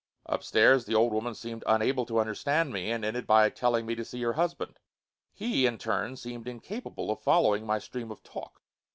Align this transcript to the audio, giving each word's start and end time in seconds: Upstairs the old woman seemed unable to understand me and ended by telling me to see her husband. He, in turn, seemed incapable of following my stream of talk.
Upstairs 0.25 0.85
the 0.85 0.95
old 0.95 1.13
woman 1.13 1.35
seemed 1.35 1.63
unable 1.67 2.07
to 2.07 2.17
understand 2.19 2.73
me 2.73 2.89
and 2.89 3.05
ended 3.05 3.27
by 3.27 3.47
telling 3.51 3.85
me 3.85 3.93
to 3.93 4.03
see 4.03 4.19
her 4.23 4.33
husband. 4.33 4.79
He, 5.31 5.67
in 5.67 5.77
turn, 5.77 6.15
seemed 6.15 6.47
incapable 6.47 7.11
of 7.11 7.21
following 7.21 7.67
my 7.67 7.77
stream 7.77 8.09
of 8.09 8.23
talk. 8.23 8.63